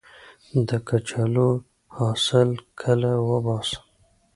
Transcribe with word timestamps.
د 0.67 0.69
کچالو 0.87 1.49
حاصل 1.97 2.49
کله 2.81 3.11
وباسم؟ 3.29 3.83